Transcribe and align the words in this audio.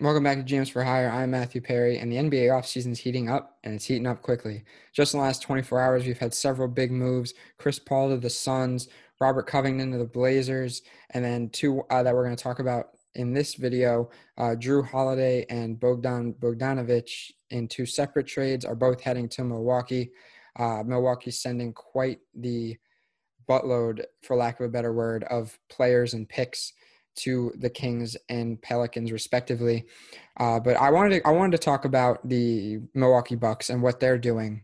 Welcome 0.00 0.24
back 0.24 0.38
to 0.38 0.42
GMs 0.42 0.72
for 0.72 0.82
Hire. 0.82 1.08
I'm 1.08 1.30
Matthew 1.30 1.60
Perry, 1.60 1.98
and 1.98 2.10
the 2.10 2.16
NBA 2.16 2.48
offseason 2.48 2.90
is 2.90 2.98
heating 2.98 3.28
up, 3.28 3.58
and 3.62 3.74
it's 3.74 3.84
heating 3.84 4.06
up 4.08 4.20
quickly. 4.20 4.64
Just 4.92 5.14
in 5.14 5.20
the 5.20 5.24
last 5.24 5.42
24 5.42 5.80
hours, 5.80 6.04
we've 6.04 6.18
had 6.18 6.34
several 6.34 6.66
big 6.66 6.90
moves 6.90 7.34
Chris 7.58 7.78
Paul 7.78 8.08
to 8.08 8.16
the 8.16 8.28
Suns, 8.28 8.88
Robert 9.20 9.46
Covington 9.46 9.92
to 9.92 9.98
the 9.98 10.04
Blazers, 10.04 10.82
and 11.10 11.24
then 11.24 11.50
two 11.50 11.82
uh, 11.90 12.02
that 12.02 12.12
we're 12.12 12.24
going 12.24 12.34
to 12.34 12.42
talk 12.42 12.58
about 12.58 12.97
in 13.14 13.32
this 13.32 13.54
video 13.54 14.10
uh, 14.36 14.54
Jrue 14.58 14.86
Holiday 14.86 15.44
and 15.48 15.78
Bogdan 15.78 16.34
Bogdanovic 16.34 17.10
in 17.50 17.68
two 17.68 17.86
separate 17.86 18.26
trades 18.26 18.64
are 18.64 18.74
both 18.74 19.00
heading 19.00 19.28
to 19.30 19.44
Milwaukee. 19.44 20.10
Uh, 20.58 20.82
Milwaukee's 20.84 21.40
sending 21.40 21.72
quite 21.72 22.18
the 22.34 22.76
buttload, 23.48 24.04
for 24.22 24.36
lack 24.36 24.60
of 24.60 24.66
a 24.66 24.68
better 24.68 24.92
word, 24.92 25.24
of 25.24 25.58
players 25.68 26.14
and 26.14 26.28
picks 26.28 26.72
to 27.16 27.52
the 27.56 27.70
Kings 27.70 28.16
and 28.28 28.60
Pelicans 28.62 29.10
respectively. 29.10 29.86
Uh, 30.38 30.60
but 30.60 30.76
I 30.76 30.90
wanted 30.90 31.20
to, 31.20 31.28
I 31.28 31.32
wanted 31.32 31.52
to 31.52 31.64
talk 31.64 31.84
about 31.84 32.26
the 32.28 32.78
Milwaukee 32.94 33.34
Bucks 33.34 33.70
and 33.70 33.82
what 33.82 33.98
they're 33.98 34.18
doing 34.18 34.62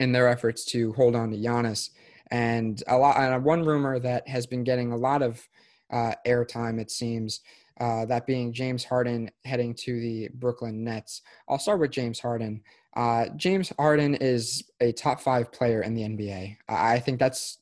in 0.00 0.12
their 0.12 0.28
efforts 0.28 0.64
to 0.66 0.92
hold 0.94 1.14
on 1.14 1.30
to 1.30 1.36
Giannis. 1.36 1.90
And 2.30 2.82
a 2.88 2.96
lot, 2.96 3.16
and 3.16 3.44
one 3.44 3.64
rumor 3.64 3.98
that 4.00 4.26
has 4.28 4.46
been 4.46 4.64
getting 4.64 4.92
a 4.92 4.96
lot 4.96 5.22
of 5.22 5.48
uh, 5.92 6.14
airtime, 6.26 6.80
it 6.80 6.90
seems, 6.90 7.40
uh, 7.80 8.04
that 8.06 8.26
being 8.26 8.52
James 8.52 8.84
Harden 8.84 9.30
heading 9.44 9.74
to 9.74 10.00
the 10.00 10.28
Brooklyn 10.34 10.84
Nets. 10.84 11.22
I'll 11.48 11.58
start 11.58 11.80
with 11.80 11.90
James 11.90 12.20
Harden. 12.20 12.62
Uh, 12.94 13.26
James 13.36 13.72
Harden 13.78 14.14
is 14.16 14.64
a 14.80 14.92
top 14.92 15.20
five 15.20 15.50
player 15.52 15.82
in 15.82 15.94
the 15.94 16.02
NBA. 16.02 16.56
I 16.68 16.98
think 16.98 17.18
that's 17.18 17.58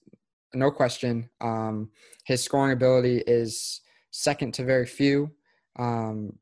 no 0.55 0.71
question. 0.71 1.31
Um, 1.41 1.91
his 2.25 2.43
scoring 2.43 2.73
ability 2.73 3.23
is 3.27 3.81
second 4.11 4.55
to 4.55 4.65
very 4.65 4.87
few. 4.87 5.31
Um, 5.77 6.35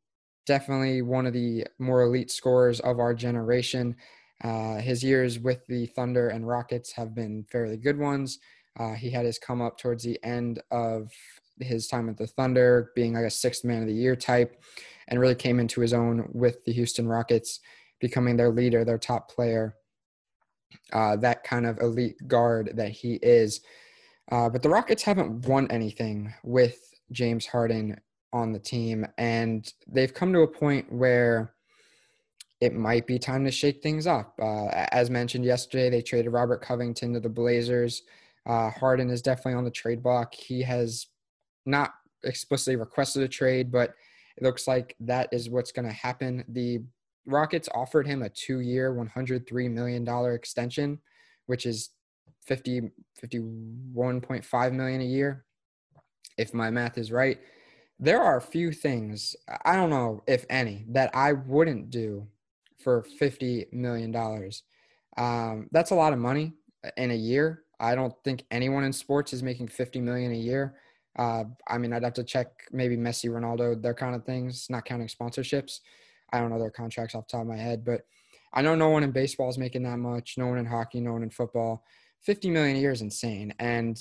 definitely 0.46 1.02
one 1.02 1.26
of 1.26 1.34
the 1.34 1.66
more 1.78 2.02
elite 2.02 2.30
scorers 2.30 2.80
of 2.80 2.98
our 2.98 3.14
generation. 3.14 3.96
Uh, 4.42 4.76
his 4.76 5.04
years 5.04 5.38
with 5.38 5.66
the 5.66 5.86
Thunder 5.86 6.28
and 6.28 6.48
Rockets 6.48 6.92
have 6.92 7.14
been 7.14 7.44
fairly 7.50 7.76
good 7.76 7.98
ones. 7.98 8.38
Uh, 8.78 8.94
he 8.94 9.10
had 9.10 9.26
his 9.26 9.38
come 9.38 9.60
up 9.60 9.76
towards 9.78 10.04
the 10.04 10.18
end 10.24 10.62
of 10.70 11.12
his 11.60 11.86
time 11.86 12.08
at 12.08 12.16
the 12.16 12.26
Thunder, 12.26 12.92
being 12.94 13.14
like 13.14 13.24
a 13.24 13.30
sixth 13.30 13.64
man 13.64 13.82
of 13.82 13.88
the 13.88 13.94
year 13.94 14.16
type, 14.16 14.62
and 15.08 15.20
really 15.20 15.34
came 15.34 15.60
into 15.60 15.80
his 15.80 15.92
own 15.92 16.28
with 16.32 16.64
the 16.64 16.72
Houston 16.72 17.08
Rockets, 17.08 17.60
becoming 18.00 18.36
their 18.36 18.50
leader, 18.50 18.84
their 18.84 18.98
top 18.98 19.30
player, 19.30 19.74
uh, 20.92 21.16
that 21.16 21.44
kind 21.44 21.66
of 21.66 21.78
elite 21.80 22.16
guard 22.26 22.72
that 22.74 22.90
he 22.90 23.14
is. 23.22 23.60
Uh, 24.30 24.48
but 24.48 24.62
the 24.62 24.68
Rockets 24.68 25.02
haven't 25.02 25.46
won 25.46 25.70
anything 25.70 26.32
with 26.44 26.78
James 27.12 27.46
Harden 27.46 27.98
on 28.32 28.52
the 28.52 28.58
team, 28.58 29.06
and 29.16 29.72
they've 29.86 30.12
come 30.12 30.32
to 30.32 30.40
a 30.40 30.48
point 30.48 30.92
where 30.92 31.54
it 32.60 32.74
might 32.74 33.06
be 33.06 33.18
time 33.18 33.44
to 33.44 33.50
shake 33.50 33.82
things 33.82 34.06
up. 34.06 34.34
Uh, 34.40 34.66
as 34.92 35.10
mentioned 35.10 35.44
yesterday, 35.44 35.88
they 35.88 36.02
traded 36.02 36.32
Robert 36.32 36.60
Covington 36.60 37.14
to 37.14 37.20
the 37.20 37.28
Blazers. 37.28 38.02
Uh, 38.46 38.70
Harden 38.70 39.10
is 39.10 39.22
definitely 39.22 39.54
on 39.54 39.64
the 39.64 39.70
trade 39.70 40.02
block. 40.02 40.34
He 40.34 40.62
has 40.62 41.06
not 41.68 41.94
explicitly 42.24 42.76
requested 42.76 43.22
a 43.22 43.28
trade, 43.28 43.70
but 43.70 43.94
it 44.36 44.42
looks 44.42 44.66
like 44.66 44.96
that 45.00 45.28
is 45.32 45.50
what's 45.50 45.72
going 45.72 45.86
to 45.86 45.94
happen. 45.94 46.44
The 46.48 46.80
Rockets 47.26 47.68
offered 47.74 48.06
him 48.06 48.22
a 48.22 48.28
two-year, 48.28 48.94
$103 48.94 49.70
million 49.70 50.34
extension, 50.34 50.98
which 51.46 51.66
is 51.66 51.90
50, 52.46 52.90
51.5 53.22 54.72
million 54.72 55.00
a 55.00 55.04
year 55.04 55.44
if 56.38 56.54
my 56.54 56.70
math 56.70 56.96
is 56.96 57.12
right. 57.12 57.38
There 58.00 58.22
are 58.22 58.36
a 58.36 58.42
few 58.42 58.72
things, 58.72 59.36
I 59.64 59.74
don't 59.74 59.90
know 59.90 60.22
if 60.26 60.46
any, 60.48 60.84
that 60.90 61.10
I 61.14 61.32
wouldn't 61.32 61.90
do 61.90 62.28
for 62.82 63.04
$50 63.20 63.72
million. 63.72 64.14
Um, 65.16 65.68
that's 65.72 65.90
a 65.90 65.96
lot 65.96 66.12
of 66.12 66.18
money 66.20 66.54
in 66.96 67.10
a 67.10 67.16
year. 67.16 67.64
I 67.80 67.94
don't 67.94 68.14
think 68.24 68.44
anyone 68.50 68.84
in 68.84 68.92
sports 68.92 69.32
is 69.32 69.42
making 69.42 69.68
50 69.68 70.00
million 70.00 70.32
a 70.32 70.36
year. 70.36 70.76
Uh, 71.18 71.44
I 71.66 71.78
mean, 71.78 71.92
I'd 71.92 72.04
have 72.04 72.14
to 72.14 72.24
check 72.24 72.46
maybe 72.70 72.96
Messi, 72.96 73.28
Ronaldo, 73.28 73.80
their 73.82 73.94
kind 73.94 74.14
of 74.14 74.24
things, 74.24 74.68
not 74.70 74.84
counting 74.84 75.08
sponsorships. 75.08 75.80
I 76.32 76.38
don't 76.38 76.50
know 76.50 76.58
their 76.58 76.70
contracts 76.70 77.14
off 77.14 77.26
the 77.26 77.32
top 77.32 77.42
of 77.42 77.48
my 77.48 77.56
head, 77.56 77.84
but 77.84 78.02
I 78.52 78.62
know 78.62 78.74
no 78.74 78.88
one 78.88 79.02
in 79.02 79.10
baseball 79.10 79.48
is 79.48 79.58
making 79.58 79.82
that 79.82 79.98
much. 79.98 80.36
No 80.38 80.46
one 80.46 80.58
in 80.58 80.66
hockey, 80.66 81.00
no 81.00 81.12
one 81.12 81.22
in 81.22 81.30
football. 81.30 81.84
50 82.22 82.50
million 82.50 82.76
a 82.76 82.80
year 82.80 82.92
is 82.92 83.02
insane. 83.02 83.52
And 83.58 84.00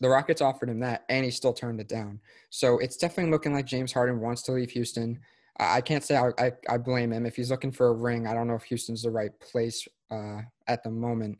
the 0.00 0.08
Rockets 0.08 0.40
offered 0.40 0.68
him 0.68 0.80
that, 0.80 1.04
and 1.08 1.24
he 1.24 1.30
still 1.30 1.52
turned 1.52 1.80
it 1.80 1.88
down. 1.88 2.20
So 2.50 2.78
it's 2.78 2.96
definitely 2.96 3.32
looking 3.32 3.52
like 3.52 3.66
James 3.66 3.92
Harden 3.92 4.20
wants 4.20 4.42
to 4.42 4.52
leave 4.52 4.70
Houston. 4.70 5.18
I 5.58 5.80
can't 5.80 6.04
say 6.04 6.16
I, 6.16 6.30
I, 6.38 6.52
I 6.68 6.78
blame 6.78 7.12
him. 7.12 7.24
If 7.24 7.36
he's 7.36 7.50
looking 7.50 7.72
for 7.72 7.88
a 7.88 7.92
ring, 7.92 8.26
I 8.26 8.34
don't 8.34 8.46
know 8.46 8.54
if 8.54 8.64
Houston's 8.64 9.02
the 9.02 9.10
right 9.10 9.38
place 9.40 9.88
uh, 10.10 10.40
at 10.66 10.82
the 10.82 10.90
moment. 10.90 11.38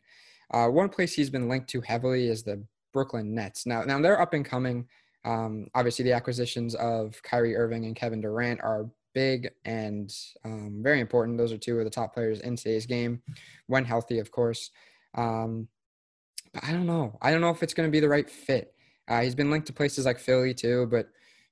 Uh, 0.51 0.67
one 0.67 0.89
place 0.89 1.13
he's 1.13 1.29
been 1.29 1.47
linked 1.47 1.69
to 1.69 1.81
heavily 1.81 2.27
is 2.27 2.43
the 2.43 2.63
Brooklyn 2.97 3.35
Nets. 3.35 3.67
Now, 3.67 3.83
now 3.83 4.01
they're 4.01 4.19
up 4.19 4.33
and 4.33 4.43
coming. 4.43 4.87
Um, 5.23 5.67
obviously, 5.75 6.01
the 6.03 6.13
acquisitions 6.13 6.73
of 6.73 7.21
Kyrie 7.21 7.55
Irving 7.55 7.85
and 7.85 7.95
Kevin 7.95 8.21
Durant 8.21 8.59
are 8.61 8.89
big 9.13 9.51
and 9.65 10.11
um, 10.43 10.79
very 10.81 10.99
important. 10.99 11.37
Those 11.37 11.51
are 11.51 11.59
two 11.59 11.77
of 11.77 11.85
the 11.85 11.91
top 11.91 12.15
players 12.15 12.39
in 12.41 12.55
today's 12.55 12.87
game, 12.87 13.21
when 13.67 13.85
healthy, 13.85 14.17
of 14.17 14.31
course. 14.31 14.71
Um, 15.13 15.67
but 16.55 16.63
I 16.63 16.71
don't 16.71 16.87
know. 16.87 17.15
I 17.21 17.29
don't 17.29 17.41
know 17.41 17.51
if 17.51 17.61
it's 17.61 17.75
going 17.75 17.87
to 17.87 17.91
be 17.91 17.99
the 17.99 18.09
right 18.09 18.27
fit. 18.27 18.73
Uh, 19.07 19.21
he's 19.21 19.35
been 19.35 19.51
linked 19.51 19.67
to 19.67 19.73
places 19.73 20.07
like 20.07 20.17
Philly 20.17 20.55
too, 20.55 20.87
but 20.89 21.07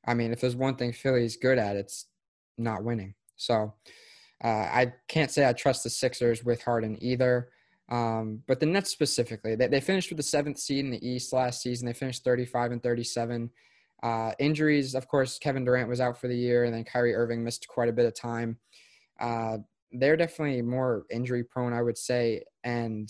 I 0.08 0.16
mean, 0.16 0.32
if 0.32 0.42
there's 0.42 0.56
one 0.56 0.78
thing 0.78 0.94
Philly's 0.94 1.38
good 1.38 1.60
at, 1.60 1.76
it's 1.76 2.08
not 2.58 2.84
winning. 2.84 3.14
So 3.36 3.76
uh, 4.44 4.48
I 4.48 4.94
can't 5.08 5.30
say 5.30 5.48
I 5.48 5.54
trust 5.54 5.84
the 5.84 5.92
Sixers 5.92 6.44
with 6.44 6.64
Harden 6.64 6.98
either. 7.02 7.50
Um, 7.90 8.42
but 8.48 8.60
the 8.60 8.66
Nets 8.66 8.90
specifically, 8.90 9.56
they, 9.56 9.68
they 9.68 9.80
finished 9.80 10.10
with 10.10 10.18
the 10.18 10.24
seventh 10.24 10.58
seed 10.58 10.86
in 10.86 10.92
the 10.92 11.08
East 11.08 11.34
last 11.34 11.62
season. 11.62 11.86
They 11.86 11.94
finished 11.94 12.24
35 12.24 12.72
and 12.72 12.84
37. 12.84 13.50
Uh, 14.02 14.32
injuries, 14.40 14.96
of 14.96 15.08
course, 15.08 15.40
Kevin 15.40 15.66
Durant 15.66 15.90
was 15.90 16.02
out 16.02 16.20
for 16.20 16.28
the 16.28 16.38
year, 16.38 16.64
and 16.64 16.74
then 16.74 16.84
Kyrie 16.84 17.16
Irving 17.16 17.44
missed 17.44 17.68
quite 17.68 17.90
a 17.90 17.94
bit 17.94 18.06
of 18.06 18.14
time. 18.14 18.58
Uh, 19.20 19.58
they're 19.92 20.18
definitely 20.18 20.62
more 20.62 21.06
injury 21.10 21.44
prone, 21.44 21.74
I 21.74 21.82
would 21.82 21.98
say, 21.98 22.44
and 22.64 23.10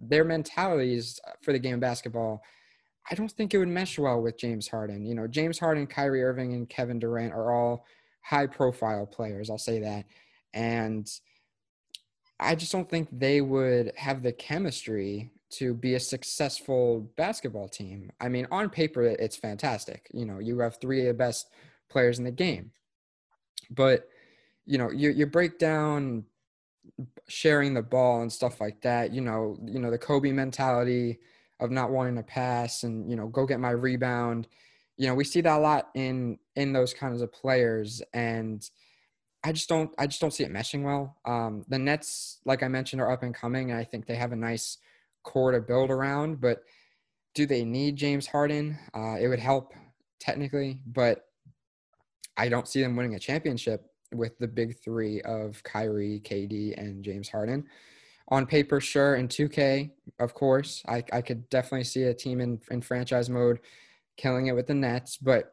their 0.00 0.24
mentalities 0.24 1.20
for 1.42 1.52
the 1.52 1.58
game 1.58 1.74
of 1.74 1.80
basketball, 1.80 2.42
I 3.10 3.14
don't 3.14 3.30
think 3.30 3.52
it 3.52 3.58
would 3.58 3.68
mesh 3.68 3.98
well 3.98 4.20
with 4.22 4.38
James 4.38 4.68
Harden. 4.68 5.04
You 5.04 5.14
know, 5.14 5.26
James 5.26 5.58
Harden, 5.58 5.86
Kyrie 5.86 6.22
Irving, 6.22 6.54
and 6.54 6.68
Kevin 6.68 6.98
Durant 6.98 7.32
are 7.32 7.52
all 7.52 7.84
high 8.22 8.46
profile 8.46 9.06
players. 9.06 9.50
I'll 9.50 9.58
say 9.58 9.80
that. 9.80 10.06
And 10.54 11.08
I 12.44 12.54
just 12.54 12.72
don't 12.72 12.88
think 12.88 13.08
they 13.10 13.40
would 13.40 13.92
have 13.96 14.22
the 14.22 14.32
chemistry 14.32 15.30
to 15.50 15.74
be 15.74 15.94
a 15.94 16.00
successful 16.00 17.10
basketball 17.16 17.68
team. 17.68 18.10
I 18.20 18.28
mean, 18.28 18.46
on 18.50 18.70
paper, 18.70 19.02
it's 19.02 19.36
fantastic. 19.36 20.08
You 20.12 20.24
know, 20.24 20.38
you 20.38 20.58
have 20.58 20.78
three 20.80 21.00
of 21.00 21.06
the 21.06 21.14
best 21.14 21.50
players 21.88 22.18
in 22.18 22.24
the 22.24 22.30
game. 22.30 22.72
But, 23.70 24.08
you 24.66 24.78
know, 24.78 24.90
you, 24.90 25.10
you 25.10 25.26
break 25.26 25.58
down 25.58 26.24
sharing 27.28 27.74
the 27.74 27.82
ball 27.82 28.22
and 28.22 28.32
stuff 28.32 28.60
like 28.60 28.80
that. 28.82 29.12
You 29.12 29.20
know, 29.20 29.56
you 29.64 29.78
know 29.78 29.90
the 29.90 29.98
Kobe 29.98 30.32
mentality 30.32 31.18
of 31.60 31.70
not 31.70 31.90
wanting 31.90 32.16
to 32.16 32.22
pass 32.22 32.82
and 32.82 33.08
you 33.08 33.16
know 33.16 33.28
go 33.28 33.46
get 33.46 33.60
my 33.60 33.70
rebound. 33.70 34.48
You 34.96 35.08
know, 35.08 35.14
we 35.14 35.24
see 35.24 35.40
that 35.40 35.58
a 35.58 35.60
lot 35.60 35.90
in 35.94 36.38
in 36.56 36.72
those 36.72 36.94
kinds 36.94 37.22
of 37.22 37.32
players, 37.32 38.02
and 38.12 38.68
I 39.44 39.52
just 39.52 39.68
don't 39.68 39.90
I 39.98 40.06
just 40.06 40.20
don't 40.20 40.32
see 40.32 40.44
it 40.44 40.52
meshing 40.52 40.82
well. 40.82 41.16
Um, 41.26 41.64
the 41.68 41.78
Nets, 41.78 42.38
like 42.46 42.62
I 42.62 42.68
mentioned, 42.68 43.02
are 43.02 43.12
up 43.12 43.22
and 43.22 43.34
coming, 43.34 43.70
and 43.70 43.78
I 43.78 43.84
think 43.84 44.06
they 44.06 44.16
have 44.16 44.32
a 44.32 44.36
nice 44.36 44.78
core 45.22 45.52
to 45.52 45.60
build 45.60 45.90
around. 45.90 46.40
But 46.40 46.62
do 47.34 47.46
they 47.46 47.64
need 47.64 47.96
James 47.96 48.26
Harden? 48.26 48.78
Uh, 48.94 49.16
it 49.20 49.28
would 49.28 49.38
help 49.38 49.74
technically, 50.18 50.80
but 50.86 51.26
I 52.36 52.48
don't 52.48 52.66
see 52.66 52.80
them 52.80 52.96
winning 52.96 53.14
a 53.14 53.18
championship 53.18 53.84
with 54.12 54.38
the 54.38 54.48
big 54.48 54.78
three 54.82 55.20
of 55.22 55.62
Kyrie, 55.62 56.22
KD, 56.24 56.78
and 56.78 57.04
James 57.04 57.28
Harden. 57.28 57.66
On 58.28 58.46
paper, 58.46 58.80
sure. 58.80 59.16
In 59.16 59.28
2K, 59.28 59.90
of 60.18 60.32
course, 60.32 60.82
I, 60.88 61.04
I 61.12 61.20
could 61.20 61.48
definitely 61.50 61.84
see 61.84 62.04
a 62.04 62.14
team 62.14 62.40
in, 62.40 62.60
in 62.70 62.80
franchise 62.80 63.28
mode 63.28 63.60
killing 64.16 64.46
it 64.46 64.54
with 64.54 64.66
the 64.66 64.74
Nets. 64.74 65.18
But 65.18 65.52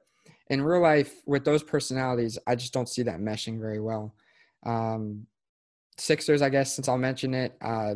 in 0.50 0.62
real 0.62 0.82
life, 0.82 1.22
with 1.26 1.46
those 1.46 1.64
personalities, 1.64 2.38
I 2.46 2.56
just 2.56 2.74
don't 2.74 2.90
see 2.90 3.04
that 3.04 3.20
meshing 3.20 3.60
very 3.60 3.80
well. 3.80 4.14
Um, 4.64 5.28
Sixers, 5.98 6.42
I 6.42 6.50
guess, 6.50 6.76
since 6.76 6.88
I'll 6.88 6.98
mention 6.98 7.34
it, 7.34 7.56
uh, 7.62 7.96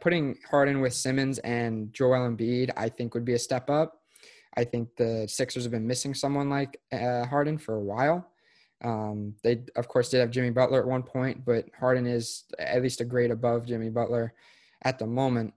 putting 0.00 0.38
Harden 0.48 0.80
with 0.80 0.94
Simmons 0.94 1.38
and 1.40 1.92
Joel 1.92 2.28
Embiid, 2.30 2.70
I 2.76 2.88
think 2.88 3.14
would 3.14 3.24
be 3.24 3.34
a 3.34 3.38
step 3.38 3.68
up. 3.68 4.02
I 4.56 4.64
think 4.64 4.94
the 4.96 5.26
Sixers 5.28 5.64
have 5.64 5.72
been 5.72 5.86
missing 5.86 6.14
someone 6.14 6.48
like 6.48 6.80
uh, 6.92 7.26
Harden 7.26 7.58
for 7.58 7.74
a 7.74 7.82
while. 7.82 8.28
Um, 8.84 9.34
they, 9.42 9.62
of 9.76 9.88
course, 9.88 10.08
did 10.10 10.20
have 10.20 10.30
Jimmy 10.30 10.50
Butler 10.50 10.80
at 10.80 10.86
one 10.86 11.02
point, 11.02 11.44
but 11.44 11.66
Harden 11.78 12.06
is 12.06 12.44
at 12.58 12.82
least 12.82 13.00
a 13.00 13.04
grade 13.04 13.30
above 13.30 13.66
Jimmy 13.66 13.90
Butler 13.90 14.34
at 14.82 14.98
the 14.98 15.06
moment. 15.06 15.54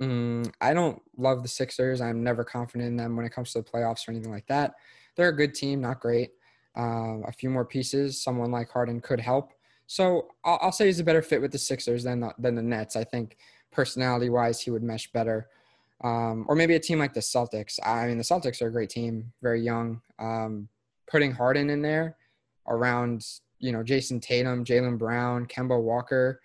Mm, 0.00 0.52
I 0.60 0.74
don't 0.74 1.00
love 1.16 1.42
the 1.42 1.48
Sixers. 1.48 2.00
I'm 2.00 2.22
never 2.22 2.44
confident 2.44 2.88
in 2.88 2.96
them 2.96 3.16
when 3.16 3.26
it 3.26 3.30
comes 3.30 3.52
to 3.52 3.62
the 3.62 3.68
playoffs 3.68 4.06
or 4.06 4.12
anything 4.12 4.30
like 4.30 4.46
that. 4.46 4.74
They're 5.16 5.28
a 5.28 5.36
good 5.36 5.54
team, 5.54 5.80
not 5.80 6.00
great. 6.00 6.30
Uh, 6.76 7.20
a 7.26 7.32
few 7.32 7.50
more 7.50 7.64
pieces, 7.64 8.22
someone 8.22 8.52
like 8.52 8.70
Harden 8.70 9.00
could 9.00 9.18
help. 9.18 9.52
So 9.88 10.28
I'll, 10.44 10.58
I'll, 10.62 10.72
say 10.72 10.86
he's 10.86 11.00
a 11.00 11.04
better 11.04 11.22
fit 11.22 11.40
with 11.40 11.50
the 11.50 11.58
Sixers 11.58 12.04
than 12.04 12.20
the, 12.20 12.32
than 12.38 12.54
the 12.54 12.62
Nets. 12.62 12.94
I 12.94 13.02
think 13.02 13.36
personality 13.72 14.30
wise, 14.30 14.60
he 14.60 14.70
would 14.70 14.82
mesh 14.82 15.10
better. 15.10 15.48
Um, 16.04 16.46
or 16.48 16.54
maybe 16.54 16.74
a 16.74 16.80
team 16.80 17.00
like 17.00 17.14
the 17.14 17.20
Celtics. 17.20 17.80
I 17.84 18.06
mean, 18.06 18.18
the 18.18 18.24
Celtics 18.24 18.62
are 18.62 18.68
a 18.68 18.72
great 18.72 18.90
team, 18.90 19.32
very 19.42 19.60
young. 19.60 20.00
Um, 20.20 20.68
putting 21.10 21.32
Harden 21.32 21.70
in 21.70 21.82
there 21.82 22.16
around, 22.68 23.26
you 23.58 23.72
know, 23.72 23.82
Jayson 23.82 24.20
Tatum, 24.20 24.64
Jaylen 24.64 24.98
Brown, 24.98 25.46
Kemba 25.46 25.80
Walker, 25.80 26.40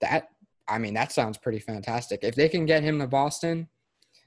that 0.00 0.30
I 0.70 0.78
mean, 0.78 0.94
that 0.94 1.12
sounds 1.12 1.36
pretty 1.36 1.58
fantastic. 1.58 2.20
If 2.22 2.34
they 2.34 2.48
can 2.48 2.64
get 2.64 2.82
him 2.82 2.98
to 3.00 3.06
Boston, 3.06 3.68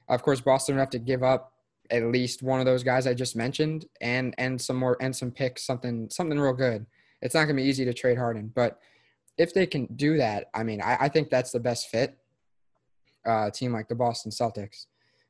of 0.08 0.22
course, 0.22 0.40
Boston 0.40 0.74
would 0.74 0.80
have 0.80 0.90
to 0.90 0.98
give 0.98 1.22
up 1.22 1.52
at 1.90 2.04
least 2.04 2.42
one 2.42 2.60
of 2.60 2.66
those 2.66 2.82
guys 2.82 3.06
I 3.06 3.14
just 3.14 3.36
mentioned 3.36 3.86
and 4.00 4.34
and 4.38 4.60
some 4.60 4.76
more 4.76 4.96
and 5.00 5.14
some 5.14 5.30
picks, 5.30 5.64
something 5.64 6.08
something 6.10 6.38
real 6.38 6.52
good. 6.52 6.86
It's 7.22 7.34
not 7.34 7.44
gonna 7.44 7.54
be 7.54 7.62
easy 7.62 7.84
to 7.84 7.94
trade 7.94 8.18
Harden, 8.18 8.52
but 8.54 8.78
if 9.36 9.52
they 9.52 9.66
can 9.66 9.86
do 9.96 10.16
that, 10.18 10.50
I 10.54 10.62
mean, 10.62 10.80
I, 10.80 10.96
I 11.00 11.08
think 11.08 11.30
that's 11.30 11.50
the 11.50 11.60
best 11.60 11.88
fit. 11.88 12.16
Uh, 13.26 13.50
team 13.50 13.72
like 13.72 13.88
the 13.88 13.94
Boston 13.94 14.30
Celtics. 14.30 14.86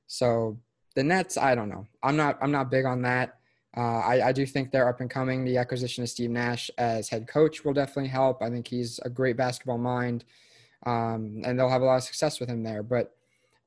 So 0.08 0.58
the 0.96 1.04
Nets, 1.04 1.36
I 1.36 1.54
don't 1.54 1.68
know. 1.68 1.86
I'm 2.02 2.16
not 2.16 2.38
I'm 2.42 2.50
not 2.50 2.70
big 2.70 2.84
on 2.84 3.02
that. 3.02 3.38
Uh, 3.76 3.98
I, 4.00 4.28
I 4.28 4.32
do 4.32 4.46
think 4.46 4.70
they're 4.70 4.88
up 4.88 5.00
and 5.00 5.10
coming. 5.10 5.44
The 5.44 5.58
acquisition 5.58 6.04
of 6.04 6.08
Steve 6.08 6.30
Nash 6.30 6.70
as 6.78 7.08
head 7.08 7.26
coach 7.26 7.64
will 7.64 7.72
definitely 7.72 8.08
help. 8.08 8.40
I 8.40 8.50
think 8.50 8.68
he's 8.68 9.00
a 9.04 9.10
great 9.10 9.36
basketball 9.36 9.78
mind 9.78 10.24
um, 10.86 11.42
and 11.44 11.58
they'll 11.58 11.68
have 11.68 11.82
a 11.82 11.84
lot 11.84 11.96
of 11.96 12.02
success 12.02 12.40
with 12.40 12.48
him 12.48 12.62
there. 12.62 12.82
But 12.82 13.14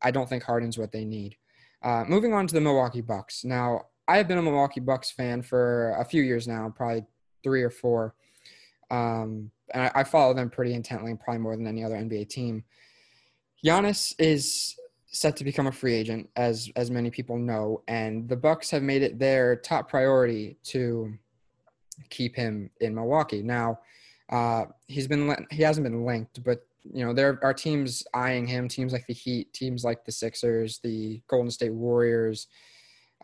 I 0.02 0.12
don't 0.12 0.30
think 0.30 0.44
Harden's 0.44 0.78
what 0.78 0.92
they 0.92 1.06
need. 1.06 1.36
Uh, 1.84 2.04
moving 2.08 2.34
on 2.34 2.48
to 2.48 2.54
the 2.54 2.62
Milwaukee 2.62 3.02
Bucks. 3.02 3.44
Now, 3.44 3.86
I 4.08 4.18
have 4.18 4.28
been 4.28 4.38
a 4.38 4.42
Milwaukee 4.42 4.80
Bucks 4.80 5.12
fan 5.12 5.42
for 5.42 5.96
a 6.00 6.06
few 6.06 6.24
years 6.24 6.48
now, 6.48 6.74
probably 6.76 7.06
three 7.44 7.62
or 7.62 7.70
four. 7.70 8.16
Um, 8.90 9.52
and 9.74 9.84
I, 9.84 9.92
I, 9.96 10.04
follow 10.04 10.34
them 10.34 10.50
pretty 10.50 10.74
intently, 10.74 11.14
probably 11.16 11.40
more 11.40 11.58
than 11.58 11.68
any 11.68 11.84
other 11.84 11.96
NBA 11.96 12.30
team. 12.30 12.64
Giannis 13.66 14.14
is 14.18 14.76
set 15.08 15.36
to 15.38 15.44
become 15.44 15.68
a 15.68 15.72
free 15.72 15.94
agent, 15.94 16.30
as 16.36 16.70
as 16.76 16.92
many 16.92 17.10
people 17.10 17.38
know, 17.38 17.82
and 17.88 18.30
the 18.30 18.36
Bucks 18.36 18.70
have 18.72 18.84
made 18.84 19.02
it 19.02 19.20
their 19.20 19.56
top 19.56 19.90
priority 19.90 20.58
to 20.66 21.14
keep 22.10 22.36
him 22.36 22.70
in 22.80 22.96
Milwaukee. 22.96 23.42
Now, 23.42 23.80
uh, 24.30 24.66
he's 24.88 25.08
been 25.08 25.36
he 25.52 25.64
hasn't 25.64 25.84
been 25.84 26.06
linked, 26.06 26.44
but 26.44 26.67
you 26.94 27.06
know, 27.06 27.14
there 27.14 27.40
are 27.44 27.54
teams 27.54 28.04
eyeing 28.14 28.48
him, 28.48 28.68
teams 28.68 28.94
like 28.94 29.08
the 29.08 29.14
Heat, 29.14 29.54
teams 29.54 29.84
like 29.84 30.06
the 30.06 30.12
Sixers, 30.12 30.80
the 30.84 31.22
Golden 31.28 31.52
State 31.52 31.74
Warriors, 31.74 32.48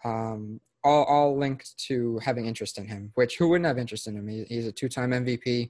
um, 0.03 0.59
all, 0.83 1.03
all 1.05 1.37
linked 1.37 1.77
to 1.87 2.19
having 2.23 2.45
interest 2.45 2.77
in 2.77 2.87
him, 2.87 3.11
which 3.15 3.37
who 3.37 3.49
wouldn't 3.49 3.67
have 3.67 3.77
interest 3.77 4.07
in 4.07 4.17
him? 4.17 4.27
He, 4.27 4.43
he's 4.49 4.67
a 4.67 4.71
two 4.71 4.89
time 4.89 5.11
MVP, 5.11 5.69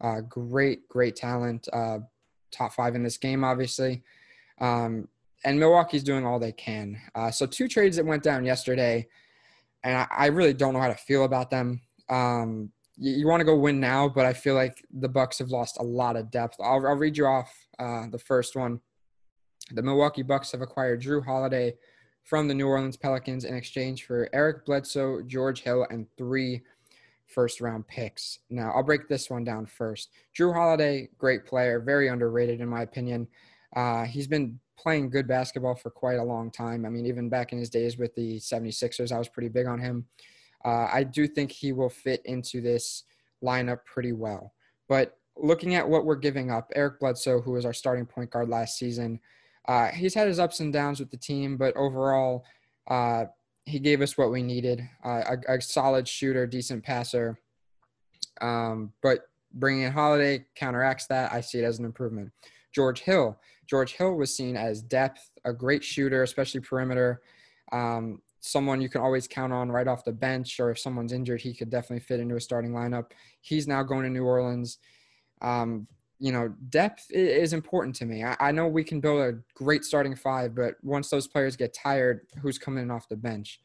uh, 0.00 0.20
great, 0.22 0.88
great 0.88 1.16
talent, 1.16 1.68
uh, 1.72 1.98
top 2.50 2.72
five 2.72 2.94
in 2.94 3.02
this 3.02 3.18
game, 3.18 3.44
obviously. 3.44 4.02
Um, 4.60 5.08
and 5.44 5.58
Milwaukee's 5.58 6.02
doing 6.02 6.24
all 6.24 6.38
they 6.38 6.52
can. 6.52 6.98
Uh, 7.14 7.30
so, 7.30 7.44
two 7.46 7.68
trades 7.68 7.96
that 7.96 8.06
went 8.06 8.22
down 8.22 8.44
yesterday, 8.44 9.06
and 9.82 9.98
I, 9.98 10.06
I 10.10 10.26
really 10.26 10.54
don't 10.54 10.72
know 10.72 10.80
how 10.80 10.88
to 10.88 10.94
feel 10.94 11.24
about 11.24 11.50
them. 11.50 11.82
Um, 12.08 12.70
you, 12.96 13.12
you 13.12 13.26
want 13.26 13.40
to 13.40 13.44
go 13.44 13.56
win 13.56 13.80
now, 13.80 14.08
but 14.08 14.26
I 14.26 14.32
feel 14.32 14.54
like 14.54 14.84
the 14.92 15.08
Bucks 15.08 15.38
have 15.38 15.48
lost 15.48 15.78
a 15.78 15.82
lot 15.82 16.16
of 16.16 16.30
depth. 16.30 16.56
I'll, 16.60 16.86
I'll 16.86 16.96
read 16.96 17.16
you 17.16 17.26
off 17.26 17.52
uh, 17.78 18.06
the 18.10 18.18
first 18.18 18.56
one. 18.56 18.80
The 19.72 19.82
Milwaukee 19.82 20.22
Bucks 20.22 20.52
have 20.52 20.60
acquired 20.60 21.02
Jrue 21.02 21.24
Holiday 21.24 21.74
from 22.24 22.48
the 22.48 22.54
New 22.54 22.66
Orleans 22.66 22.96
Pelicans 22.96 23.44
in 23.44 23.54
exchange 23.54 24.04
for 24.04 24.28
Eric 24.32 24.64
Bledsoe, 24.64 25.22
George 25.22 25.62
Hill, 25.62 25.86
and 25.90 26.06
three 26.16 26.62
first 27.26 27.60
round 27.60 27.86
picks. 27.86 28.40
Now, 28.50 28.72
I'll 28.72 28.82
break 28.82 29.08
this 29.08 29.30
one 29.30 29.44
down 29.44 29.66
first. 29.66 30.10
Jrue 30.38 30.54
Holiday, 30.54 31.08
great 31.18 31.46
player, 31.46 31.80
very 31.80 32.08
underrated 32.08 32.60
in 32.60 32.68
my 32.68 32.82
opinion. 32.82 33.26
Uh, 33.74 34.04
he's 34.04 34.26
been 34.26 34.58
playing 34.78 35.10
good 35.10 35.26
basketball 35.26 35.74
for 35.74 35.90
quite 35.90 36.18
a 36.18 36.22
long 36.22 36.50
time. 36.50 36.84
I 36.84 36.90
mean, 36.90 37.06
even 37.06 37.28
back 37.28 37.52
in 37.52 37.58
his 37.58 37.70
days 37.70 37.96
with 37.96 38.14
the 38.14 38.38
76ers, 38.38 39.12
I 39.12 39.18
was 39.18 39.28
pretty 39.28 39.48
big 39.48 39.66
on 39.66 39.78
him. 39.78 40.06
Uh, 40.64 40.88
I 40.92 41.04
do 41.04 41.26
think 41.26 41.50
he 41.50 41.72
will 41.72 41.90
fit 41.90 42.22
into 42.24 42.60
this 42.60 43.04
lineup 43.42 43.84
pretty 43.84 44.12
well. 44.12 44.54
But 44.88 45.18
looking 45.36 45.74
at 45.74 45.88
what 45.88 46.04
we're 46.04 46.16
giving 46.16 46.50
up, 46.50 46.70
Eric 46.74 47.00
Bledsoe, 47.00 47.40
who 47.40 47.52
was 47.52 47.64
our 47.64 47.72
starting 47.72 48.06
point 48.06 48.30
guard 48.30 48.48
last 48.48 48.78
season, 48.78 49.20
uh, 49.66 49.88
he's 49.88 50.14
had 50.14 50.28
his 50.28 50.38
ups 50.38 50.60
and 50.60 50.72
downs 50.72 51.00
with 51.00 51.10
the 51.10 51.16
team, 51.16 51.56
but 51.56 51.76
overall, 51.76 52.44
uh, 52.88 53.24
he 53.66 53.78
gave 53.78 54.02
us 54.02 54.18
what 54.18 54.30
we 54.30 54.42
needed 54.42 54.82
uh, 55.04 55.36
a, 55.48 55.54
a, 55.54 55.60
solid 55.60 56.06
shooter, 56.06 56.46
decent 56.46 56.84
passer. 56.84 57.38
Um, 58.42 58.92
but 59.02 59.20
bringing 59.54 59.84
in 59.84 59.92
Holiday 59.92 60.44
counteracts 60.54 61.06
that. 61.06 61.32
I 61.32 61.40
see 61.40 61.60
it 61.60 61.64
as 61.64 61.78
an 61.78 61.84
improvement. 61.84 62.30
George 62.74 63.00
Hill. 63.00 63.38
George 63.66 63.92
Hill 63.92 64.14
was 64.16 64.36
seen 64.36 64.56
as 64.56 64.82
depth, 64.82 65.30
a 65.44 65.52
great 65.52 65.82
shooter, 65.82 66.22
especially 66.22 66.60
perimeter. 66.60 67.22
Um, 67.72 68.20
someone 68.44 68.82
you 68.82 68.90
can 68.90 69.00
always 69.00 69.26
count 69.26 69.54
on 69.54 69.72
right 69.72 69.88
off 69.88 70.04
the 70.04 70.12
bench, 70.12 70.60
or 70.60 70.70
if 70.70 70.78
someone's 70.78 71.14
injured, 71.14 71.40
he 71.40 71.54
could 71.54 71.70
definitely 71.70 72.04
fit 72.04 72.20
into 72.20 72.36
a 72.36 72.40
starting 72.40 72.72
lineup. 72.72 73.06
He's 73.40 73.66
now 73.66 73.82
going 73.82 74.02
to 74.02 74.10
New 74.10 74.24
Orleans. 74.24 74.78
Um, 75.40 75.86
you 76.18 76.30
know, 76.30 76.52
depth 76.68 77.06
is 77.10 77.54
important 77.54 77.96
to 77.96 78.04
me. 78.04 78.22
I, 78.22 78.36
I, 78.38 78.52
know 78.52 78.68
we 78.68 78.84
can 78.84 79.00
build 79.00 79.20
a 79.20 79.38
great 79.54 79.84
starting 79.84 80.14
five, 80.14 80.54
but 80.54 80.74
once 80.82 81.08
those 81.08 81.26
players 81.26 81.56
get 81.56 81.74
tired, 81.74 82.20
who's 82.40 82.58
coming 82.58 82.90
off 82.90 83.08
the 83.08 83.16
bench? 83.16 83.60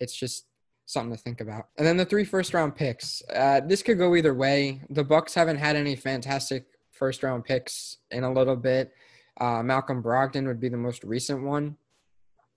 It's 0.00 0.14
just 0.14 0.46
something 0.86 1.14
to 1.14 1.22
think 1.22 1.40
about. 1.40 1.68
And 1.76 1.86
then 1.86 1.98
the 1.98 2.04
three 2.04 2.24
first 2.24 2.54
round 2.54 2.74
picks. 2.74 3.22
Uh, 3.32 3.60
this 3.60 3.82
could 3.82 3.98
go 3.98 4.16
either 4.16 4.34
way. 4.34 4.80
The 4.88 5.04
Bucks 5.04 5.34
haven't 5.34 5.58
had 5.58 5.76
any 5.76 5.96
fantastic 5.96 6.64
first 6.90 7.22
round 7.22 7.44
picks 7.44 7.98
in 8.10 8.24
a 8.24 8.32
little 8.32 8.56
bit. 8.56 8.92
Uh, 9.38 9.62
Malcolm 9.62 10.02
Brogdon 10.02 10.46
would 10.46 10.60
be 10.60 10.68
the 10.68 10.76
most 10.76 11.04
recent 11.04 11.42
one. 11.42 11.76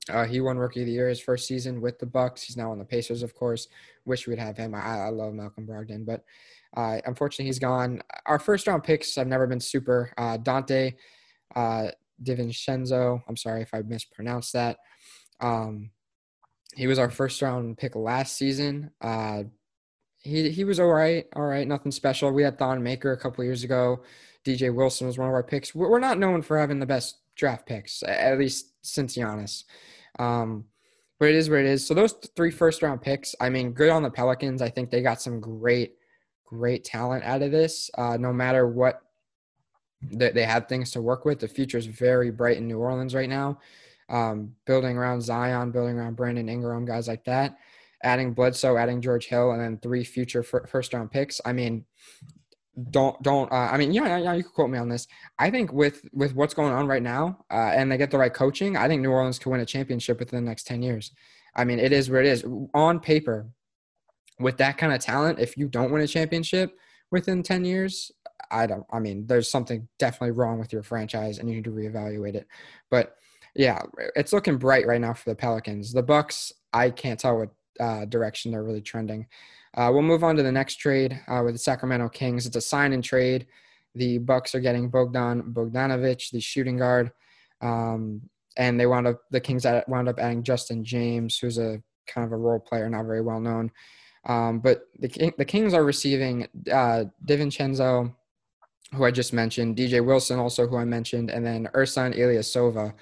Uh, 0.09 0.25
he 0.25 0.41
won 0.41 0.57
Rookie 0.57 0.81
of 0.81 0.85
the 0.85 0.91
Year 0.91 1.09
his 1.09 1.19
first 1.19 1.47
season 1.47 1.81
with 1.81 1.99
the 1.99 2.05
Bucks. 2.05 2.43
He's 2.43 2.57
now 2.57 2.71
on 2.71 2.79
the 2.79 2.85
Pacers, 2.85 3.23
of 3.23 3.35
course. 3.35 3.67
Wish 4.05 4.27
we'd 4.27 4.39
have 4.39 4.57
him. 4.57 4.75
I, 4.75 4.79
I 4.79 5.09
love 5.09 5.33
Malcolm 5.33 5.67
Brogdon, 5.67 6.05
but 6.05 6.23
uh, 6.75 6.99
unfortunately 7.05 7.45
he's 7.45 7.59
gone. 7.59 8.01
Our 8.25 8.39
first 8.39 8.67
round 8.67 8.83
picks 8.83 9.15
have 9.15 9.27
never 9.27 9.47
been 9.47 9.59
super. 9.59 10.13
Uh, 10.17 10.37
Donte 10.37 10.95
uh, 11.55 11.87
DiVincenzo. 12.23 13.21
I'm 13.27 13.37
sorry 13.37 13.61
if 13.61 13.73
I 13.73 13.81
mispronounced 13.81 14.53
that. 14.53 14.77
Um, 15.39 15.91
he 16.75 16.87
was 16.87 16.99
our 16.99 17.09
first 17.09 17.41
round 17.41 17.77
pick 17.77 17.95
last 17.95 18.37
season. 18.37 18.91
Uh, 19.01 19.43
he 20.19 20.49
he 20.49 20.63
was 20.63 20.79
all 20.79 20.91
right, 20.91 21.25
all 21.35 21.45
right, 21.45 21.67
nothing 21.67 21.91
special. 21.91 22.31
We 22.31 22.43
had 22.43 22.59
Thon 22.59 22.83
Maker 22.83 23.11
a 23.11 23.17
couple 23.17 23.43
years 23.43 23.63
ago. 23.63 24.03
DJ 24.45 24.73
Wilson 24.73 25.07
was 25.07 25.17
one 25.17 25.27
of 25.27 25.33
our 25.33 25.43
picks. 25.43 25.75
We're 25.75 25.99
not 25.99 26.19
known 26.19 26.41
for 26.41 26.57
having 26.57 26.79
the 26.79 26.85
best 26.85 27.17
draft 27.37 27.65
picks, 27.65 28.03
at 28.03 28.37
least 28.37 28.73
since 28.81 29.15
Giannis. 29.15 29.63
Um, 30.19 30.65
but 31.19 31.29
it 31.29 31.35
is 31.35 31.49
what 31.49 31.59
it 31.59 31.65
is. 31.65 31.85
So 31.85 31.93
those 31.93 32.13
three 32.35 32.51
first 32.51 32.81
round 32.81 33.01
picks, 33.01 33.35
I 33.39 33.49
mean, 33.49 33.71
good 33.71 33.89
on 33.89 34.03
the 34.03 34.09
Pelicans. 34.09 34.61
I 34.61 34.69
think 34.69 34.89
they 34.89 35.01
got 35.01 35.21
some 35.21 35.39
great, 35.39 35.95
great 36.45 36.83
talent 36.83 37.23
out 37.23 37.41
of 37.41 37.51
this. 37.51 37.89
Uh, 37.97 38.17
no 38.17 38.31
matter 38.31 38.67
what, 38.67 39.01
they, 40.01 40.31
they 40.31 40.43
have 40.43 40.67
things 40.67 40.91
to 40.91 41.01
work 41.01 41.25
with. 41.25 41.39
The 41.39 41.47
future 41.47 41.77
is 41.77 41.87
very 41.87 42.29
bright 42.29 42.57
in 42.57 42.67
New 42.67 42.79
Orleans 42.79 43.15
right 43.15 43.29
now. 43.29 43.59
Um, 44.09 44.53
building 44.65 44.95
around 44.95 45.21
Zion, 45.21 45.71
building 45.71 45.97
around 45.97 46.15
Brandon 46.15 46.47
Ingram, 46.49 46.85
guys 46.85 47.07
like 47.07 47.25
that. 47.25 47.57
Adding 48.03 48.33
Bledsoe, 48.33 48.77
adding 48.77 49.01
George 49.01 49.25
Hill, 49.25 49.51
and 49.51 49.61
then 49.61 49.79
three 49.79 50.03
future 50.03 50.43
first 50.43 50.93
round 50.93 51.11
picks. 51.11 51.41
I 51.45 51.51
mean, 51.51 51.83
don't 52.91 53.21
don't 53.23 53.51
uh, 53.51 53.69
i 53.71 53.77
mean 53.77 53.91
yeah, 53.91 54.17
yeah 54.17 54.33
you 54.33 54.43
can 54.43 54.51
quote 54.51 54.69
me 54.69 54.77
on 54.77 54.89
this. 54.89 55.07
I 55.39 55.49
think 55.49 55.73
with 55.73 56.07
with 56.13 56.35
what's 56.35 56.53
going 56.53 56.73
on 56.73 56.87
right 56.87 57.01
now 57.01 57.43
uh, 57.51 57.71
and 57.73 57.91
they 57.91 57.97
get 57.97 58.11
the 58.11 58.17
right 58.17 58.33
coaching 58.33 58.77
i 58.77 58.87
think 58.87 59.01
new 59.01 59.09
orleans 59.09 59.39
can 59.39 59.51
win 59.51 59.61
a 59.61 59.65
championship 59.65 60.19
within 60.19 60.43
the 60.43 60.49
next 60.49 60.67
10 60.67 60.83
years. 60.83 61.11
I 61.55 61.63
mean 61.63 61.79
it 61.79 61.91
is 61.91 62.09
where 62.09 62.21
it 62.21 62.27
is. 62.27 62.45
On 62.73 62.99
paper 62.99 63.47
with 64.39 64.57
that 64.57 64.77
kind 64.77 64.93
of 64.93 64.99
talent 64.99 65.39
if 65.39 65.57
you 65.57 65.67
don't 65.67 65.91
win 65.91 66.03
a 66.03 66.07
championship 66.07 66.77
within 67.09 67.41
10 67.41 67.65
years 67.65 68.11
i 68.51 68.67
don't 68.67 68.85
i 68.91 68.99
mean 68.99 69.25
there's 69.25 69.49
something 69.49 69.87
definitely 69.97 70.31
wrong 70.31 70.59
with 70.59 70.71
your 70.71 70.83
franchise 70.83 71.39
and 71.39 71.49
you 71.49 71.55
need 71.55 71.63
to 71.63 71.71
reevaluate 71.71 72.35
it. 72.35 72.47
But 72.91 73.15
yeah 73.55 73.81
it's 74.15 74.33
looking 74.33 74.57
bright 74.57 74.85
right 74.85 75.01
now 75.01 75.13
for 75.13 75.29
the 75.29 75.35
pelicans. 75.35 75.93
The 75.93 76.03
bucks 76.03 76.53
i 76.73 76.91
can't 76.91 77.19
tell 77.19 77.37
what 77.39 77.49
uh, 77.79 78.05
direction 78.05 78.51
they're 78.51 78.63
really 78.63 78.81
trending 78.81 79.27
uh, 79.77 79.91
we'll 79.93 80.01
move 80.01 80.23
on 80.23 80.35
to 80.35 80.43
the 80.43 80.51
next 80.51 80.77
trade 80.77 81.19
uh, 81.27 81.41
with 81.45 81.53
the 81.53 81.59
Sacramento 81.59 82.09
Kings. 82.09 82.47
It's 82.47 82.55
a 82.55 82.61
sign 82.61 82.93
and 82.93 83.03
trade. 83.03 83.45
The 83.93 84.17
Bucks 84.17 84.55
are 84.55 84.59
getting 84.59 84.89
Bogdan 84.89 85.53
Bogdanovic, 85.53 86.31
the 86.31 86.39
shooting 86.39 86.77
guard, 86.77 87.11
um, 87.61 88.21
and 88.57 88.79
they 88.79 88.87
wound 88.87 89.05
up 89.05 89.21
the 89.29 89.39
Kings 89.39 89.65
wound 89.87 90.09
up 90.09 90.19
adding 90.19 90.41
Justin 90.43 90.83
James, 90.83 91.37
who's 91.37 91.59
a 91.59 91.81
kind 92.07 92.25
of 92.25 92.31
a 92.31 92.37
role 92.37 92.59
player, 92.59 92.89
not 92.89 93.05
very 93.05 93.21
well 93.21 93.39
known. 93.39 93.71
Um, 94.25 94.59
but 94.59 94.81
the 94.99 95.33
the 95.37 95.45
Kings 95.45 95.75
are 95.75 95.85
receiving 95.85 96.47
uh, 96.71 97.05
DiVincenzo, 97.25 98.13
who 98.93 99.05
I 99.05 99.11
just 99.11 99.31
mentioned, 99.31 99.77
DJ 99.77 100.03
Wilson, 100.03 100.39
also 100.39 100.67
who 100.67 100.77
I 100.77 100.85
mentioned, 100.85 101.29
and 101.29 101.45
then 101.45 101.69
Ersan 101.75 102.17
Ilyasova. 102.17 102.93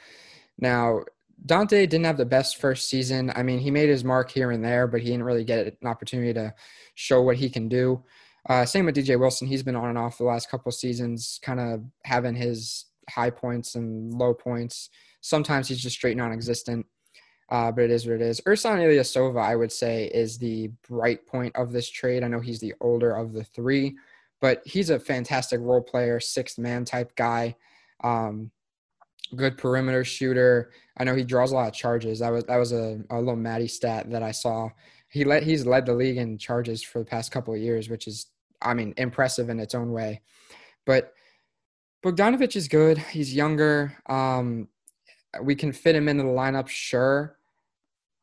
Now, 0.60 1.04
Donte 1.44 1.70
didn't 1.70 2.06
have 2.06 2.18
the 2.18 2.26
best 2.26 2.58
first 2.58 2.90
season. 2.90 3.32
I 3.36 3.44
mean, 3.44 3.60
he 3.60 3.72
made 3.72 3.90
his 3.90 4.04
mark 4.04 4.32
here 4.32 4.52
and 4.52 4.64
there, 4.64 4.88
but 4.88 5.02
he 5.02 5.08
didn't 5.08 5.24
really 5.24 5.44
get 5.44 5.78
an 5.82 5.88
opportunity 5.88 6.34
to 6.34 6.54
show 6.96 7.22
what 7.22 7.38
he 7.38 7.50
can 7.50 7.68
do. 7.68 8.04
Uh, 8.48 8.66
same 8.66 8.86
with 8.86 8.96
DJ 8.96 9.20
Wilson. 9.20 9.48
He's 9.48 9.64
been 9.64 9.76
on 9.76 9.90
and 9.90 9.98
off 9.98 10.18
the 10.18 10.24
last 10.24 10.50
couple 10.50 10.72
seasons, 10.72 11.40
kind 11.42 11.60
of 11.60 11.84
having 12.04 12.36
his 12.36 12.86
high 13.10 13.30
points 13.30 13.76
and 13.76 14.14
low 14.14 14.34
points. 14.34 14.90
Sometimes 15.22 15.68
he's 15.68 15.82
just 15.82 15.96
straight 15.96 16.18
non-existent, 16.18 16.86
uh, 17.50 17.72
but 17.72 17.86
it 17.86 17.92
is 17.92 18.06
what 18.06 18.16
it 18.16 18.22
is. 18.22 18.42
Ersan 18.42 18.78
Ilyasova, 18.78 19.42
I 19.42 19.56
would 19.56 19.72
say, 19.72 20.06
is 20.06 20.38
the 20.38 20.70
bright 20.88 21.26
point 21.26 21.56
of 21.56 21.72
this 21.72 21.90
trade. 21.90 22.24
I 22.24 22.28
know 22.28 22.40
he's 22.40 22.60
the 22.60 22.76
older 22.82 23.16
of 23.16 23.34
the 23.34 23.44
three, 23.44 23.96
but 24.42 24.62
he's 24.66 24.92
a 24.92 25.00
fantastic 25.00 25.60
role 25.60 25.82
player, 25.82 26.20
sixth 26.20 26.60
man 26.60 26.86
type 26.86 27.16
guy. 27.16 27.56
Um, 28.04 28.52
good 29.36 29.58
perimeter 29.58 30.04
shooter. 30.04 30.72
I 30.98 31.04
know 31.04 31.16
he 31.16 31.24
draws 31.24 31.52
a 31.52 31.56
lot 31.56 31.68
of 31.68 31.74
charges. 31.74 32.20
That 32.20 32.32
was 32.32 32.44
that 32.46 32.58
was 32.58 32.72
a, 32.72 33.02
a 33.10 33.18
little 33.18 33.36
Maddie 33.36 33.68
stat 33.68 34.10
that 34.12 34.24
I 34.24 34.32
saw. 34.32 34.70
He 35.10 35.24
led 35.24 35.44
he's 35.44 35.66
led 35.66 35.86
the 35.86 35.94
league 35.94 36.18
in 36.18 36.38
charges 36.38 36.84
for 36.84 37.00
the 37.00 37.06
past 37.06 37.32
couple 37.32 37.54
of 37.54 37.60
years, 37.60 37.90
which 37.90 38.08
is 38.08 38.28
I 38.62 38.74
mean 38.74 38.94
impressive 38.98 39.50
in 39.50 39.60
its 39.60 39.76
own 39.76 39.92
way. 39.92 40.22
But 40.86 41.14
Bogdanovic 42.04 42.56
is 42.56 42.68
good. 42.68 42.98
He's 42.98 43.34
younger. 43.34 43.98
Um, 44.08 44.68
we 45.42 45.56
can 45.56 45.72
fit 45.72 45.96
him 45.96 46.08
into 46.08 46.24
the 46.24 46.30
lineup, 46.30 46.68
sure. 46.68 47.38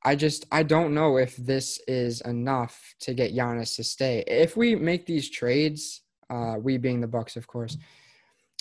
I 0.04 0.16
just 0.16 0.46
I 0.50 0.62
don't 0.62 0.94
know 0.94 1.16
if 1.16 1.36
this 1.36 1.80
is 1.86 2.20
enough 2.22 2.94
to 3.00 3.14
get 3.14 3.34
Giannis 3.34 3.76
to 3.76 3.84
stay. 3.84 4.24
If 4.26 4.56
we 4.56 4.74
make 4.74 5.06
these 5.06 5.30
trades, 5.30 6.02
uh, 6.30 6.56
we 6.60 6.76
being 6.76 7.00
the 7.00 7.06
Bucks, 7.06 7.36
of 7.36 7.46
course, 7.46 7.76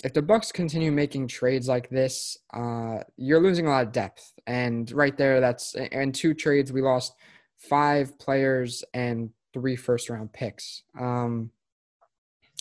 if 0.02 0.12
the 0.12 0.22
Bucks 0.22 0.50
continue 0.50 0.90
making 0.90 1.28
trades 1.28 1.68
like 1.68 1.88
this, 1.88 2.36
uh, 2.52 2.98
you're 3.16 3.40
losing 3.40 3.66
a 3.66 3.70
lot 3.70 3.86
of 3.86 3.92
depth. 3.92 4.32
And 4.46 4.90
right 4.92 5.16
there, 5.16 5.40
that's 5.40 5.74
in 5.74 6.12
two 6.12 6.34
trades 6.34 6.72
we 6.72 6.82
lost 6.82 7.14
five 7.56 8.18
players 8.18 8.82
and 8.94 9.30
three 9.52 9.76
first 9.76 10.10
round 10.10 10.32
picks. 10.32 10.82
Um, 10.98 11.50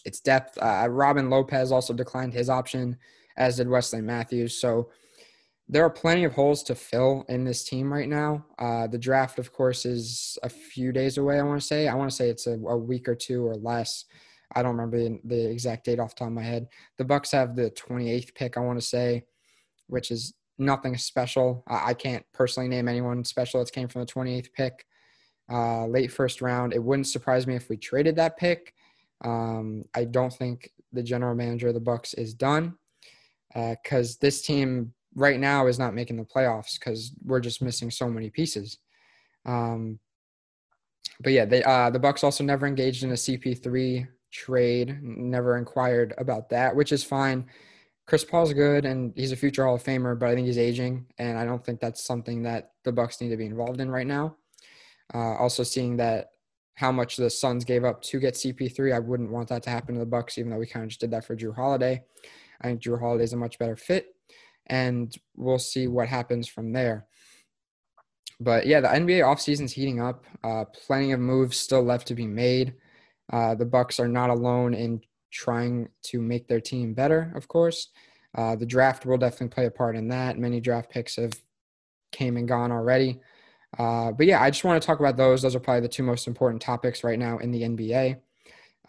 it's 0.05 0.19
depth. 0.19 0.57
Uh, 0.59 0.87
Robin 0.89 1.29
Lopez 1.29 1.71
also 1.71 1.93
declined 1.93 2.33
his 2.33 2.49
option, 2.49 2.97
as 3.37 3.57
did 3.57 3.67
Wesley 3.69 4.01
Matthews. 4.01 4.59
So 4.59 4.89
there 5.67 5.85
are 5.85 5.89
plenty 5.89 6.25
of 6.25 6.33
holes 6.33 6.63
to 6.63 6.75
fill 6.75 7.25
in 7.29 7.43
this 7.43 7.63
team 7.63 7.91
right 7.91 8.09
now. 8.09 8.45
Uh, 8.59 8.87
the 8.87 8.97
draft, 8.97 9.39
of 9.39 9.53
course, 9.53 9.85
is 9.85 10.37
a 10.43 10.49
few 10.49 10.91
days 10.91 11.17
away. 11.17 11.39
I 11.39 11.43
want 11.43 11.61
to 11.61 11.65
say. 11.65 11.87
I 11.87 11.95
want 11.95 12.09
to 12.09 12.15
say 12.15 12.29
it's 12.29 12.45
a, 12.45 12.53
a 12.53 12.77
week 12.77 13.07
or 13.07 13.15
two 13.15 13.45
or 13.45 13.55
less. 13.55 14.05
I 14.55 14.63
don't 14.63 14.75
remember 14.75 14.97
the, 14.97 15.19
the 15.23 15.49
exact 15.49 15.85
date 15.85 15.99
off 15.99 16.15
the 16.15 16.19
top 16.19 16.27
of 16.27 16.33
my 16.33 16.43
head. 16.43 16.67
The 16.97 17.05
Bucks 17.05 17.31
have 17.31 17.55
the 17.55 17.71
28th 17.71 18.35
pick, 18.35 18.57
I 18.57 18.61
want 18.61 18.79
to 18.79 18.85
say, 18.85 19.25
which 19.87 20.11
is 20.11 20.33
nothing 20.57 20.97
special. 20.97 21.63
I, 21.67 21.89
I 21.89 21.93
can't 21.93 22.25
personally 22.33 22.69
name 22.69 22.87
anyone 22.87 23.23
special 23.23 23.59
that's 23.59 23.71
came 23.71 23.87
from 23.87 24.01
the 24.01 24.11
28th 24.11 24.53
pick. 24.53 24.85
Uh, 25.51 25.85
late 25.85 26.11
first 26.11 26.41
round. 26.41 26.73
It 26.73 26.81
wouldn't 26.81 27.07
surprise 27.07 27.45
me 27.45 27.55
if 27.55 27.67
we 27.67 27.75
traded 27.75 28.15
that 28.15 28.37
pick. 28.37 28.73
Um, 29.25 29.83
I 29.93 30.05
don't 30.05 30.31
think 30.31 30.71
the 30.93 31.03
general 31.03 31.35
manager 31.35 31.69
of 31.69 31.73
the 31.73 31.79
Bucks 31.81 32.13
is 32.13 32.33
done 32.33 32.75
because 33.53 34.15
uh, 34.15 34.19
this 34.21 34.41
team 34.41 34.93
right 35.15 35.39
now 35.39 35.67
is 35.67 35.77
not 35.77 35.93
making 35.93 36.15
the 36.15 36.23
playoffs 36.23 36.79
because 36.79 37.11
we're 37.25 37.41
just 37.41 37.61
missing 37.61 37.91
so 37.91 38.07
many 38.07 38.29
pieces. 38.29 38.77
Um, 39.45 39.99
but 41.19 41.33
yeah, 41.33 41.45
they 41.45 41.63
uh, 41.63 41.89
the 41.89 41.99
Bucks 41.99 42.23
also 42.23 42.43
never 42.43 42.65
engaged 42.65 43.03
in 43.03 43.11
a 43.11 43.15
CP3 43.15 44.07
trade. 44.31 44.99
Never 45.01 45.57
inquired 45.57 46.13
about 46.17 46.49
that, 46.49 46.75
which 46.75 46.91
is 46.91 47.03
fine. 47.03 47.45
Chris 48.07 48.25
Paul's 48.25 48.53
good 48.53 48.85
and 48.85 49.13
he's 49.15 49.31
a 49.31 49.37
future 49.37 49.63
Hall 49.63 49.75
of 49.75 49.83
Famer, 49.83 50.19
but 50.19 50.29
I 50.29 50.35
think 50.35 50.47
he's 50.47 50.57
aging, 50.57 51.05
and 51.17 51.37
I 51.37 51.45
don't 51.45 51.63
think 51.63 51.79
that's 51.79 52.03
something 52.03 52.43
that 52.43 52.71
the 52.83 52.91
Bucks 52.91 53.21
need 53.21 53.29
to 53.29 53.37
be 53.37 53.45
involved 53.45 53.79
in 53.79 53.89
right 53.89 54.07
now. 54.07 54.35
Uh, 55.13 55.35
also, 55.35 55.63
seeing 55.63 55.97
that 55.97 56.31
how 56.75 56.91
much 56.91 57.15
the 57.15 57.29
Suns 57.29 57.63
gave 57.63 57.83
up 57.83 58.01
to 58.01 58.19
get 58.19 58.33
CP3, 58.33 58.93
I 58.93 58.99
wouldn't 58.99 59.31
want 59.31 59.49
that 59.49 59.63
to 59.63 59.69
happen 59.69 59.93
to 59.95 59.99
the 59.99 60.05
Bucks, 60.05 60.37
even 60.37 60.51
though 60.51 60.57
we 60.57 60.67
kind 60.67 60.83
of 60.83 60.89
just 60.89 61.01
did 61.01 61.11
that 61.11 61.25
for 61.25 61.35
Jrue 61.35 61.55
Holiday. 61.55 62.03
I 62.61 62.67
think 62.67 62.81
Jrue 62.81 62.99
Holiday 62.99 63.23
is 63.23 63.33
a 63.33 63.37
much 63.37 63.59
better 63.59 63.75
fit, 63.75 64.07
and 64.67 65.13
we'll 65.35 65.59
see 65.59 65.87
what 65.87 66.07
happens 66.07 66.47
from 66.47 66.73
there. 66.73 67.05
But 68.39 68.65
yeah, 68.65 68.81
the 68.81 68.87
NBA 68.87 69.21
offseason's 69.21 69.71
heating 69.71 70.01
up. 70.01 70.25
Uh, 70.43 70.65
plenty 70.65 71.11
of 71.11 71.19
moves 71.19 71.57
still 71.57 71.83
left 71.83 72.07
to 72.07 72.15
be 72.15 72.25
made. 72.25 72.73
Uh, 73.31 73.55
the 73.55 73.65
Bucks 73.65 73.99
are 73.99 74.07
not 74.07 74.29
alone 74.29 74.73
in 74.73 75.01
trying 75.31 75.87
to 76.03 76.21
make 76.21 76.47
their 76.47 76.59
team 76.59 76.93
better. 76.93 77.31
Of 77.35 77.47
course, 77.47 77.89
uh, 78.35 78.55
the 78.55 78.65
draft 78.65 79.05
will 79.05 79.17
definitely 79.17 79.49
play 79.49 79.65
a 79.65 79.71
part 79.71 79.95
in 79.95 80.09
that. 80.09 80.37
Many 80.37 80.59
draft 80.59 80.89
picks 80.89 81.15
have 81.15 81.33
came 82.11 82.37
and 82.37 82.47
gone 82.47 82.71
already. 82.71 83.19
Uh, 83.77 84.11
but 84.11 84.25
yeah, 84.25 84.41
I 84.41 84.49
just 84.49 84.63
want 84.63 84.81
to 84.81 84.85
talk 84.85 84.99
about 84.99 85.17
those. 85.17 85.41
Those 85.41 85.55
are 85.55 85.59
probably 85.59 85.81
the 85.81 85.87
two 85.87 86.03
most 86.03 86.27
important 86.27 86.61
topics 86.61 87.03
right 87.03 87.17
now 87.17 87.37
in 87.37 87.51
the 87.51 87.61
NBA. 87.63 88.17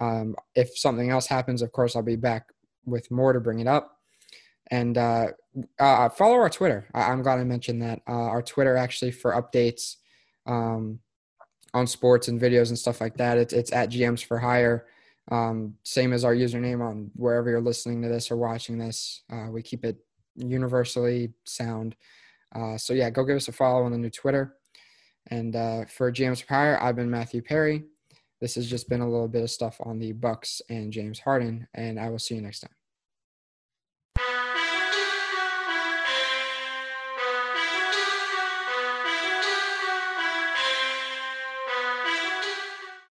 Um, 0.00 0.34
if 0.54 0.76
something 0.76 1.10
else 1.10 1.26
happens, 1.26 1.62
of 1.62 1.70
course, 1.70 1.94
I'll 1.94 2.02
be 2.02 2.16
back 2.16 2.48
with 2.84 3.10
more 3.10 3.32
to 3.32 3.40
bring 3.40 3.60
it 3.60 3.68
up. 3.68 3.98
And 4.70 4.98
uh, 4.98 5.28
uh, 5.78 6.08
follow 6.08 6.34
our 6.34 6.50
Twitter. 6.50 6.88
I- 6.94 7.12
am 7.12 7.22
glad 7.22 7.38
I 7.38 7.44
mentioned 7.44 7.82
that. 7.82 8.00
Uh, 8.08 8.12
our 8.12 8.42
Twitter 8.42 8.76
actually 8.76 9.12
for 9.12 9.32
updates. 9.32 9.96
Um, 10.46 10.98
on 11.74 11.86
sports 11.86 12.28
and 12.28 12.40
videos 12.40 12.68
and 12.68 12.78
stuff 12.78 13.00
like 13.00 13.16
that. 13.16 13.38
It's 13.38 13.52
it's 13.52 13.72
at 13.72 13.90
GMs 13.90 14.24
for 14.24 14.38
Hire. 14.38 14.86
Um, 15.30 15.76
same 15.84 16.12
as 16.12 16.24
our 16.24 16.34
username 16.34 16.86
on 16.86 17.10
wherever 17.14 17.48
you're 17.48 17.60
listening 17.60 18.02
to 18.02 18.08
this 18.08 18.30
or 18.30 18.36
watching 18.36 18.78
this. 18.78 19.22
Uh, 19.32 19.48
we 19.50 19.62
keep 19.62 19.84
it 19.84 19.96
universally 20.36 21.32
sound. 21.44 21.94
Uh, 22.54 22.76
so 22.76 22.92
yeah, 22.92 23.08
go 23.10 23.24
give 23.24 23.36
us 23.36 23.48
a 23.48 23.52
follow 23.52 23.84
on 23.84 23.92
the 23.92 23.98
new 23.98 24.10
Twitter. 24.10 24.56
And 25.28 25.54
uh, 25.54 25.84
for 25.84 26.10
GMs 26.10 26.42
for 26.42 26.54
Hire, 26.54 26.78
I've 26.82 26.96
been 26.96 27.10
Matthew 27.10 27.42
Perry. 27.42 27.84
This 28.40 28.56
has 28.56 28.68
just 28.68 28.88
been 28.88 29.00
a 29.00 29.08
little 29.08 29.28
bit 29.28 29.44
of 29.44 29.50
stuff 29.50 29.76
on 29.84 30.00
the 30.00 30.12
Bucks 30.12 30.60
and 30.68 30.92
James 30.92 31.20
Harden, 31.20 31.68
and 31.74 31.98
I 31.98 32.08
will 32.10 32.18
see 32.18 32.34
you 32.34 32.42
next 32.42 32.60
time. 32.60 32.81